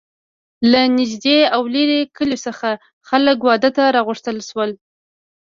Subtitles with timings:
[0.71, 2.69] له نږدې او لرې کلیو څخه
[3.07, 4.71] خلک واده ته را وغوښتل شول.